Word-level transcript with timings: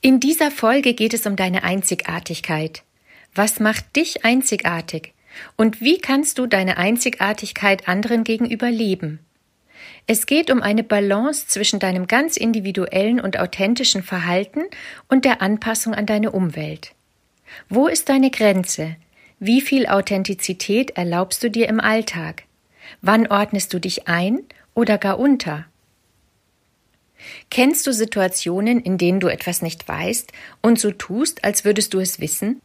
In 0.00 0.20
dieser 0.20 0.52
Folge 0.52 0.94
geht 0.94 1.12
es 1.12 1.26
um 1.26 1.34
deine 1.34 1.64
Einzigartigkeit. 1.64 2.84
Was 3.34 3.58
macht 3.58 3.96
dich 3.96 4.24
einzigartig? 4.24 5.12
Und 5.56 5.80
wie 5.80 5.98
kannst 5.98 6.38
du 6.38 6.46
deine 6.46 6.76
Einzigartigkeit 6.76 7.88
anderen 7.88 8.22
gegenüber 8.22 8.70
leben? 8.70 9.18
Es 10.06 10.26
geht 10.26 10.52
um 10.52 10.62
eine 10.62 10.84
Balance 10.84 11.48
zwischen 11.48 11.80
deinem 11.80 12.06
ganz 12.06 12.36
individuellen 12.36 13.20
und 13.20 13.40
authentischen 13.40 14.04
Verhalten 14.04 14.62
und 15.08 15.24
der 15.24 15.42
Anpassung 15.42 15.94
an 15.94 16.06
deine 16.06 16.30
Umwelt. 16.30 16.92
Wo 17.68 17.88
ist 17.88 18.08
deine 18.08 18.30
Grenze? 18.30 18.96
Wie 19.40 19.60
viel 19.60 19.86
Authentizität 19.86 20.90
erlaubst 20.96 21.42
du 21.42 21.50
dir 21.50 21.68
im 21.68 21.80
Alltag? 21.80 22.44
Wann 23.02 23.26
ordnest 23.26 23.74
du 23.74 23.80
dich 23.80 24.06
ein 24.06 24.40
oder 24.74 24.96
gar 24.96 25.18
unter? 25.18 25.66
Kennst 27.50 27.86
du 27.86 27.92
Situationen, 27.92 28.80
in 28.80 28.98
denen 28.98 29.20
du 29.20 29.28
etwas 29.28 29.62
nicht 29.62 29.86
weißt 29.88 30.32
und 30.62 30.78
so 30.78 30.90
tust, 30.90 31.44
als 31.44 31.64
würdest 31.64 31.94
du 31.94 32.00
es 32.00 32.20
wissen? 32.20 32.60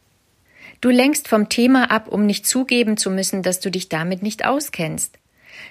Du 0.80 0.90
lenkst 0.90 1.28
vom 1.28 1.48
Thema 1.48 1.90
ab, 1.90 2.08
um 2.08 2.26
nicht 2.26 2.46
zugeben 2.46 2.96
zu 2.96 3.10
müssen, 3.10 3.42
dass 3.42 3.60
du 3.60 3.70
dich 3.70 3.88
damit 3.88 4.22
nicht 4.22 4.44
auskennst. 4.44 5.18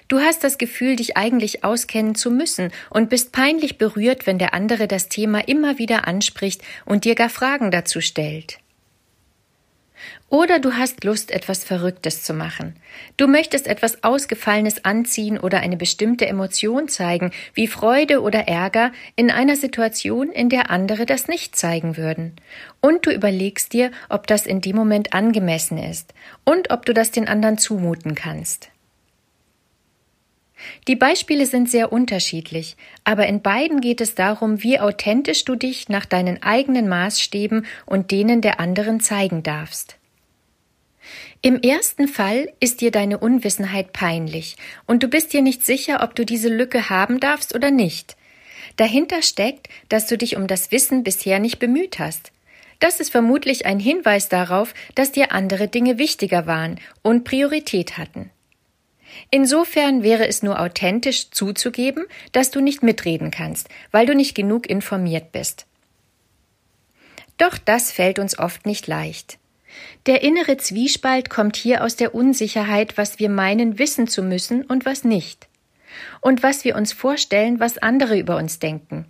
Du 0.08 0.20
hast 0.20 0.42
das 0.44 0.58
Gefühl, 0.58 0.96
dich 0.96 1.16
eigentlich 1.16 1.62
auskennen 1.62 2.14
zu 2.14 2.30
müssen 2.30 2.72
und 2.90 3.10
bist 3.10 3.32
peinlich 3.32 3.78
berührt, 3.78 4.26
wenn 4.26 4.38
der 4.38 4.54
andere 4.54 4.88
das 4.88 5.08
Thema 5.08 5.46
immer 5.46 5.78
wieder 5.78 6.08
anspricht 6.08 6.62
und 6.84 7.04
dir 7.04 7.14
gar 7.14 7.28
Fragen 7.28 7.70
dazu 7.70 8.00
stellt. 8.00 8.58
Oder 10.28 10.58
du 10.58 10.72
hast 10.74 11.04
Lust, 11.04 11.30
etwas 11.30 11.64
Verrücktes 11.64 12.22
zu 12.22 12.34
machen. 12.34 12.74
Du 13.16 13.26
möchtest 13.28 13.66
etwas 13.66 14.02
Ausgefallenes 14.02 14.84
anziehen 14.84 15.38
oder 15.38 15.60
eine 15.60 15.76
bestimmte 15.76 16.26
Emotion 16.26 16.88
zeigen, 16.88 17.30
wie 17.54 17.68
Freude 17.68 18.20
oder 18.20 18.48
Ärger, 18.48 18.92
in 19.16 19.30
einer 19.30 19.56
Situation, 19.56 20.30
in 20.30 20.48
der 20.48 20.70
andere 20.70 21.06
das 21.06 21.28
nicht 21.28 21.56
zeigen 21.56 21.96
würden. 21.96 22.36
Und 22.80 23.06
du 23.06 23.10
überlegst 23.10 23.72
dir, 23.72 23.90
ob 24.08 24.26
das 24.26 24.46
in 24.46 24.60
dem 24.60 24.76
Moment 24.76 25.12
angemessen 25.12 25.78
ist 25.78 26.14
und 26.44 26.70
ob 26.70 26.84
du 26.86 26.94
das 26.94 27.10
den 27.10 27.28
anderen 27.28 27.58
zumuten 27.58 28.14
kannst. 28.14 28.70
Die 30.88 30.96
Beispiele 30.96 31.46
sind 31.46 31.70
sehr 31.70 31.92
unterschiedlich, 31.92 32.76
aber 33.04 33.26
in 33.26 33.42
beiden 33.42 33.80
geht 33.80 34.00
es 34.00 34.14
darum, 34.14 34.62
wie 34.62 34.80
authentisch 34.80 35.44
du 35.44 35.56
dich 35.56 35.88
nach 35.88 36.06
deinen 36.06 36.42
eigenen 36.42 36.88
Maßstäben 36.88 37.66
und 37.86 38.10
denen 38.10 38.40
der 38.40 38.60
anderen 38.60 39.00
zeigen 39.00 39.42
darfst. 39.42 39.96
Im 41.46 41.60
ersten 41.60 42.08
Fall 42.08 42.50
ist 42.58 42.80
dir 42.80 42.90
deine 42.90 43.18
Unwissenheit 43.18 43.92
peinlich 43.92 44.56
und 44.86 45.02
du 45.02 45.08
bist 45.08 45.34
dir 45.34 45.42
nicht 45.42 45.62
sicher, 45.62 46.02
ob 46.02 46.14
du 46.14 46.24
diese 46.24 46.48
Lücke 46.48 46.88
haben 46.88 47.20
darfst 47.20 47.54
oder 47.54 47.70
nicht. 47.70 48.16
Dahinter 48.76 49.20
steckt, 49.20 49.68
dass 49.90 50.06
du 50.06 50.16
dich 50.16 50.36
um 50.36 50.46
das 50.46 50.72
Wissen 50.72 51.04
bisher 51.04 51.40
nicht 51.40 51.58
bemüht 51.58 51.98
hast. 51.98 52.32
Das 52.80 52.98
ist 52.98 53.10
vermutlich 53.10 53.66
ein 53.66 53.78
Hinweis 53.78 54.30
darauf, 54.30 54.72
dass 54.94 55.12
dir 55.12 55.32
andere 55.32 55.68
Dinge 55.68 55.98
wichtiger 55.98 56.46
waren 56.46 56.80
und 57.02 57.24
Priorität 57.24 57.98
hatten. 57.98 58.30
Insofern 59.30 60.02
wäre 60.02 60.26
es 60.26 60.42
nur 60.42 60.58
authentisch 60.58 61.28
zuzugeben, 61.28 62.06
dass 62.32 62.52
du 62.52 62.62
nicht 62.62 62.82
mitreden 62.82 63.30
kannst, 63.30 63.68
weil 63.90 64.06
du 64.06 64.14
nicht 64.14 64.34
genug 64.34 64.66
informiert 64.66 65.30
bist. 65.30 65.66
Doch 67.36 67.58
das 67.58 67.92
fällt 67.92 68.18
uns 68.18 68.38
oft 68.38 68.64
nicht 68.64 68.86
leicht. 68.86 69.36
Der 70.06 70.22
innere 70.22 70.56
Zwiespalt 70.56 71.30
kommt 71.30 71.56
hier 71.56 71.82
aus 71.82 71.96
der 71.96 72.14
Unsicherheit, 72.14 72.98
was 72.98 73.18
wir 73.18 73.30
meinen 73.30 73.78
wissen 73.78 74.06
zu 74.06 74.22
müssen 74.22 74.62
und 74.62 74.84
was 74.84 75.04
nicht. 75.04 75.48
Und 76.20 76.42
was 76.42 76.64
wir 76.64 76.76
uns 76.76 76.92
vorstellen, 76.92 77.60
was 77.60 77.78
andere 77.78 78.18
über 78.18 78.36
uns 78.36 78.58
denken. 78.58 79.06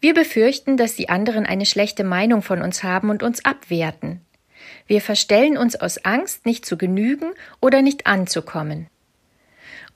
Wir 0.00 0.14
befürchten, 0.14 0.76
dass 0.76 0.96
die 0.96 1.08
anderen 1.08 1.46
eine 1.46 1.66
schlechte 1.66 2.04
Meinung 2.04 2.42
von 2.42 2.62
uns 2.62 2.82
haben 2.82 3.10
und 3.10 3.22
uns 3.22 3.44
abwerten. 3.44 4.20
Wir 4.86 5.00
verstellen 5.00 5.56
uns 5.56 5.76
aus 5.76 5.98
Angst, 6.04 6.46
nicht 6.46 6.64
zu 6.64 6.76
genügen 6.76 7.32
oder 7.60 7.82
nicht 7.82 8.06
anzukommen. 8.06 8.88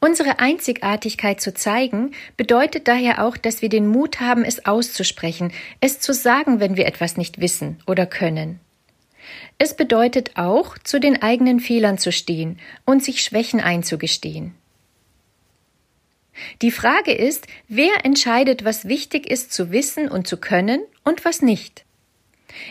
Unsere 0.00 0.38
Einzigartigkeit 0.38 1.40
zu 1.42 1.52
zeigen 1.52 2.12
bedeutet 2.36 2.88
daher 2.88 3.22
auch, 3.22 3.36
dass 3.36 3.60
wir 3.60 3.68
den 3.68 3.86
Mut 3.86 4.20
haben, 4.20 4.44
es 4.44 4.64
auszusprechen, 4.64 5.52
es 5.80 6.00
zu 6.00 6.14
sagen, 6.14 6.58
wenn 6.58 6.76
wir 6.76 6.86
etwas 6.86 7.18
nicht 7.18 7.40
wissen 7.40 7.82
oder 7.86 8.06
können. 8.06 8.60
Es 9.58 9.74
bedeutet 9.74 10.36
auch, 10.36 10.78
zu 10.78 11.00
den 11.00 11.22
eigenen 11.22 11.60
Fehlern 11.60 11.98
zu 11.98 12.12
stehen 12.12 12.58
und 12.84 13.04
sich 13.04 13.22
Schwächen 13.22 13.60
einzugestehen. 13.60 14.54
Die 16.62 16.70
Frage 16.70 17.12
ist, 17.12 17.46
wer 17.68 18.04
entscheidet, 18.04 18.64
was 18.64 18.86
wichtig 18.88 19.30
ist 19.30 19.52
zu 19.52 19.72
wissen 19.72 20.08
und 20.08 20.26
zu 20.26 20.38
können 20.38 20.80
und 21.04 21.24
was 21.24 21.42
nicht. 21.42 21.84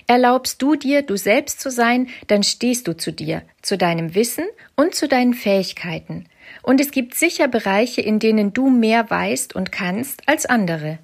Erlaubst 0.08 0.62
du 0.62 0.76
dir, 0.76 1.02
du 1.02 1.18
selbst 1.18 1.62
zu 1.62 1.72
sein, 1.72 2.08
dann 2.28 2.44
stehst 2.44 2.88
du 2.88 2.98
zu 2.98 3.12
dir, 3.12 3.44
zu 3.62 3.78
deinem 3.78 4.16
Wissen 4.16 4.46
und 4.76 4.96
zu 4.96 5.08
deinen 5.08 5.34
Fähigkeiten. 5.34 6.26
Und 6.64 6.82
es 6.82 6.92
gibt 6.92 7.16
sicher 7.16 7.48
Bereiche, 7.48 8.02
in 8.02 8.20
denen 8.20 8.54
du 8.54 8.70
mehr 8.70 9.10
weißt 9.10 9.56
und 9.56 9.72
kannst 9.72 10.28
als 10.28 10.46
andere. 10.46 11.00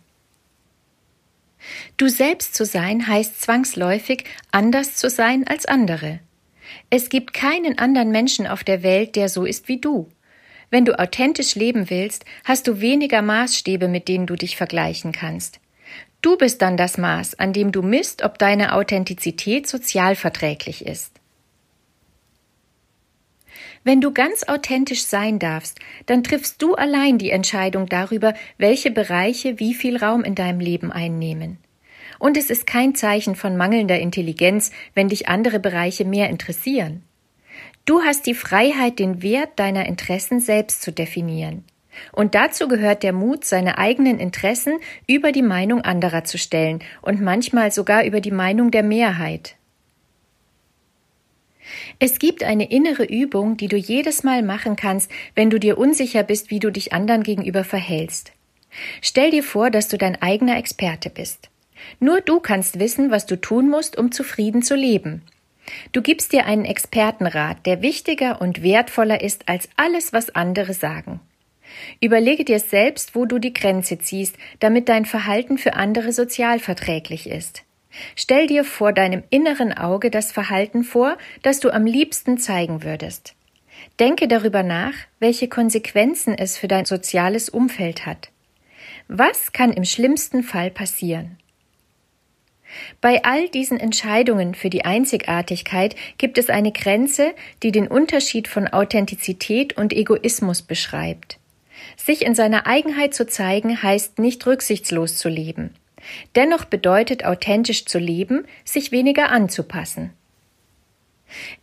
Du 1.97 2.07
selbst 2.09 2.55
zu 2.55 2.65
sein 2.65 3.07
heißt 3.07 3.41
zwangsläufig, 3.41 4.25
anders 4.51 4.95
zu 4.95 5.09
sein 5.09 5.47
als 5.47 5.65
andere. 5.65 6.19
Es 6.89 7.09
gibt 7.09 7.33
keinen 7.33 7.77
anderen 7.77 8.11
Menschen 8.11 8.47
auf 8.47 8.63
der 8.63 8.83
Welt, 8.83 9.15
der 9.15 9.29
so 9.29 9.45
ist 9.45 9.67
wie 9.67 9.79
du. 9.79 10.09
Wenn 10.69 10.85
du 10.85 10.97
authentisch 10.99 11.55
leben 11.55 11.89
willst, 11.89 12.25
hast 12.43 12.67
du 12.67 12.81
weniger 12.81 13.21
Maßstäbe, 13.21 13.87
mit 13.87 14.07
denen 14.07 14.25
du 14.25 14.35
dich 14.35 14.57
vergleichen 14.57 15.11
kannst. 15.11 15.59
Du 16.21 16.37
bist 16.37 16.61
dann 16.61 16.75
das 16.75 16.97
Maß, 16.97 17.37
an 17.37 17.53
dem 17.53 17.71
du 17.71 17.81
misst, 17.81 18.23
ob 18.23 18.39
deine 18.39 18.73
Authentizität 18.73 19.67
sozialverträglich 19.67 20.85
ist. 20.85 21.11
Wenn 23.85 24.01
du 24.01 24.11
ganz 24.11 24.41
authentisch 24.47 25.05
sein 25.05 25.37
darfst, 25.37 25.77
dann 26.07 26.23
triffst 26.23 26.59
du 26.59 26.73
allein 26.73 27.19
die 27.19 27.29
Entscheidung 27.29 27.85
darüber, 27.85 28.33
welche 28.57 28.89
Bereiche 28.89 29.59
wie 29.59 29.75
viel 29.75 29.97
Raum 29.97 30.23
in 30.23 30.33
deinem 30.33 30.59
Leben 30.59 30.91
einnehmen. 30.91 31.59
Und 32.17 32.35
es 32.35 32.49
ist 32.49 32.65
kein 32.65 32.95
Zeichen 32.95 33.35
von 33.35 33.55
mangelnder 33.55 33.99
Intelligenz, 33.99 34.71
wenn 34.95 35.09
dich 35.09 35.29
andere 35.29 35.59
Bereiche 35.59 36.03
mehr 36.03 36.31
interessieren. 36.31 37.03
Du 37.85 38.01
hast 38.01 38.25
die 38.25 38.33
Freiheit, 38.33 38.97
den 38.97 39.21
Wert 39.21 39.59
deiner 39.59 39.85
Interessen 39.85 40.39
selbst 40.39 40.81
zu 40.81 40.91
definieren. 40.91 41.63
Und 42.11 42.33
dazu 42.33 42.67
gehört 42.67 43.03
der 43.03 43.13
Mut, 43.13 43.45
seine 43.45 43.77
eigenen 43.77 44.19
Interessen 44.19 44.79
über 45.07 45.31
die 45.31 45.43
Meinung 45.43 45.81
anderer 45.81 46.23
zu 46.23 46.39
stellen 46.39 46.79
und 47.03 47.21
manchmal 47.21 47.71
sogar 47.71 48.03
über 48.03 48.19
die 48.19 48.31
Meinung 48.31 48.71
der 48.71 48.83
Mehrheit. 48.83 49.57
Es 51.99 52.19
gibt 52.19 52.43
eine 52.43 52.69
innere 52.71 53.05
Übung, 53.05 53.57
die 53.57 53.67
du 53.67 53.77
jedes 53.77 54.23
Mal 54.23 54.43
machen 54.43 54.75
kannst, 54.75 55.11
wenn 55.33 55.49
du 55.49 55.59
dir 55.59 55.77
unsicher 55.77 56.23
bist, 56.23 56.51
wie 56.51 56.59
du 56.59 56.71
dich 56.71 56.93
anderen 56.93 57.23
gegenüber 57.23 57.63
verhältst. 57.63 58.31
Stell 59.01 59.31
dir 59.31 59.43
vor, 59.43 59.69
dass 59.71 59.87
du 59.87 59.97
dein 59.97 60.21
eigener 60.21 60.57
Experte 60.57 61.09
bist. 61.09 61.49
Nur 61.99 62.21
du 62.21 62.39
kannst 62.39 62.79
wissen, 62.79 63.11
was 63.11 63.25
du 63.25 63.39
tun 63.39 63.69
musst, 63.69 63.97
um 63.97 64.11
zufrieden 64.11 64.61
zu 64.61 64.75
leben. 64.75 65.21
Du 65.91 66.01
gibst 66.01 66.33
dir 66.33 66.45
einen 66.45 66.65
Expertenrat, 66.65 67.65
der 67.65 67.81
wichtiger 67.81 68.41
und 68.41 68.61
wertvoller 68.61 69.21
ist 69.21 69.47
als 69.49 69.69
alles, 69.75 70.13
was 70.13 70.35
andere 70.35 70.73
sagen. 70.73 71.19
Überlege 71.99 72.45
dir 72.45 72.59
selbst, 72.59 73.15
wo 73.15 73.25
du 73.25 73.39
die 73.39 73.53
Grenze 73.53 73.97
ziehst, 73.97 74.35
damit 74.59 74.87
dein 74.89 75.05
Verhalten 75.05 75.57
für 75.57 75.73
andere 75.73 76.13
sozialverträglich 76.13 77.27
ist. 77.27 77.63
Stell 78.15 78.47
dir 78.47 78.63
vor 78.63 78.93
deinem 78.93 79.23
inneren 79.29 79.73
Auge 79.73 80.09
das 80.09 80.31
Verhalten 80.31 80.83
vor, 80.83 81.17
das 81.41 81.59
du 81.59 81.69
am 81.69 81.85
liebsten 81.85 82.37
zeigen 82.37 82.83
würdest. 82.83 83.35
Denke 83.99 84.27
darüber 84.27 84.63
nach, 84.63 84.93
welche 85.19 85.47
Konsequenzen 85.47 86.37
es 86.37 86.57
für 86.57 86.67
dein 86.67 86.85
soziales 86.85 87.49
Umfeld 87.49 88.05
hat. 88.05 88.29
Was 89.07 89.51
kann 89.51 89.71
im 89.71 89.85
schlimmsten 89.85 90.43
Fall 90.43 90.71
passieren? 90.71 91.37
Bei 92.99 93.23
all 93.23 93.47
diesen 93.49 93.79
Entscheidungen 93.79 94.55
für 94.55 94.69
die 94.69 94.85
Einzigartigkeit 94.85 95.95
gibt 96.17 96.37
es 96.37 96.49
eine 96.49 96.71
Grenze, 96.71 97.33
die 97.63 97.71
den 97.71 97.87
Unterschied 97.87 98.47
von 98.47 98.67
Authentizität 98.67 99.77
und 99.77 99.93
Egoismus 99.93 100.61
beschreibt. 100.61 101.37
Sich 101.95 102.25
in 102.25 102.35
seiner 102.35 102.67
Eigenheit 102.67 103.13
zu 103.13 103.27
zeigen 103.27 103.81
heißt 103.81 104.19
nicht 104.19 104.45
rücksichtslos 104.45 105.17
zu 105.17 105.29
leben. 105.29 105.73
Dennoch 106.35 106.65
bedeutet 106.65 107.25
authentisch 107.25 107.85
zu 107.85 107.99
leben, 107.99 108.45
sich 108.63 108.91
weniger 108.91 109.29
anzupassen. 109.29 110.11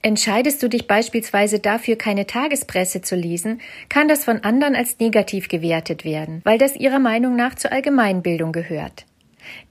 Entscheidest 0.03 0.63
du 0.63 0.69
dich 0.69 0.87
beispielsweise 0.87 1.59
dafür, 1.59 1.97
keine 1.97 2.27
Tagespresse 2.27 3.01
zu 3.01 3.15
lesen, 3.15 3.61
kann 3.89 4.09
das 4.09 4.25
von 4.25 4.41
anderen 4.45 4.75
als 4.75 4.99
negativ 4.99 5.49
gewertet 5.49 6.05
werden, 6.05 6.41
weil 6.45 6.59
das 6.59 6.77
ihrer 6.77 6.99
Meinung 6.99 7.37
nach 7.37 7.55
zur 7.55 7.73
Allgemeinbildung 7.73 8.53
gehört. 8.53 9.07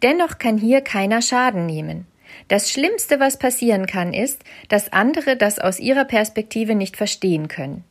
Dennoch 0.01 0.37
kann 0.37 0.57
hier 0.57 0.81
keiner 0.81 1.21
Schaden 1.21 1.65
nehmen. 1.65 2.07
Das 2.47 2.71
Schlimmste, 2.71 3.19
was 3.19 3.37
passieren 3.37 3.85
kann, 3.85 4.13
ist, 4.13 4.43
dass 4.69 4.93
andere 4.93 5.35
das 5.35 5.59
aus 5.59 5.79
ihrer 5.79 6.05
Perspektive 6.05 6.75
nicht 6.75 6.97
verstehen 6.97 7.47
können. 7.47 7.83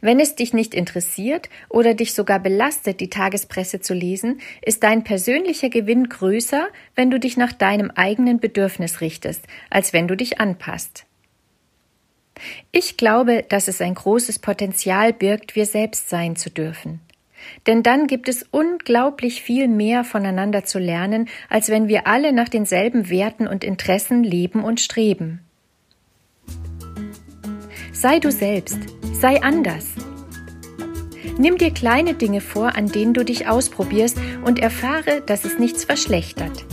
Wenn 0.00 0.20
es 0.20 0.34
dich 0.34 0.52
nicht 0.52 0.74
interessiert 0.74 1.48
oder 1.68 1.94
dich 1.94 2.14
sogar 2.14 2.40
belastet, 2.40 3.00
die 3.00 3.10
Tagespresse 3.10 3.80
zu 3.80 3.94
lesen, 3.94 4.40
ist 4.62 4.82
dein 4.82 5.04
persönlicher 5.04 5.68
Gewinn 5.68 6.08
größer, 6.08 6.68
wenn 6.94 7.10
du 7.10 7.18
dich 7.18 7.36
nach 7.36 7.52
deinem 7.52 7.90
eigenen 7.90 8.40
Bedürfnis 8.40 9.00
richtest, 9.00 9.44
als 9.70 9.92
wenn 9.92 10.08
du 10.08 10.16
dich 10.16 10.40
anpasst. 10.40 11.04
Ich 12.70 12.96
glaube, 12.96 13.44
dass 13.48 13.68
es 13.68 13.80
ein 13.80 13.94
großes 13.94 14.38
Potenzial 14.38 15.12
birgt, 15.12 15.56
wir 15.56 15.66
selbst 15.66 16.08
sein 16.08 16.36
zu 16.36 16.50
dürfen. 16.50 17.00
Denn 17.66 17.82
dann 17.82 18.06
gibt 18.06 18.28
es 18.28 18.44
unglaublich 18.50 19.42
viel 19.42 19.68
mehr 19.68 20.04
voneinander 20.04 20.64
zu 20.64 20.78
lernen, 20.78 21.28
als 21.48 21.68
wenn 21.68 21.88
wir 21.88 22.06
alle 22.06 22.32
nach 22.32 22.48
denselben 22.48 23.10
Werten 23.10 23.46
und 23.46 23.64
Interessen 23.64 24.24
leben 24.24 24.64
und 24.64 24.80
streben. 24.80 25.40
Sei 27.92 28.18
du 28.18 28.30
selbst, 28.30 28.78
sei 29.20 29.42
anders. 29.42 29.86
Nimm 31.36 31.58
dir 31.58 31.70
kleine 31.70 32.14
Dinge 32.14 32.40
vor, 32.40 32.76
an 32.76 32.88
denen 32.88 33.14
du 33.14 33.24
dich 33.24 33.48
ausprobierst 33.48 34.18
und 34.44 34.58
erfahre, 34.58 35.22
dass 35.24 35.44
es 35.44 35.58
nichts 35.58 35.84
verschlechtert. 35.84 36.64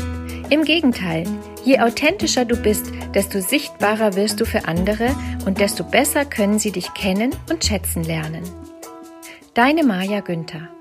Im 0.50 0.64
Gegenteil, 0.64 1.26
je 1.64 1.80
authentischer 1.80 2.46
du 2.46 2.56
bist, 2.56 2.92
desto 3.14 3.42
sichtbarer 3.42 4.16
wirst 4.16 4.40
du 4.40 4.46
für 4.46 4.68
andere 4.68 5.16
und 5.46 5.60
desto 5.60 5.84
besser 5.84 6.26
können 6.26 6.60
sie 6.60 6.72
dich 6.72 6.94
kennen 6.94 7.32
und 7.50 7.64
schätzen 7.64 8.04
lernen. 8.04 8.44
Deine 9.54 9.84
Maja 9.84 10.20
Günther 10.20 10.75